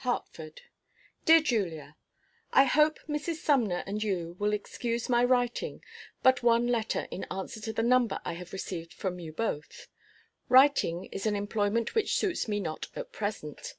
[0.00, 0.60] HARTFORD.
[1.24, 1.96] Dear Julia:
[2.52, 3.36] I hope Mrs.
[3.36, 5.82] Sumner and you will excuse my writing
[6.22, 9.88] but one letter in answer to the number I have received from you both.
[10.50, 13.76] Writing is an employment which suits me not at present.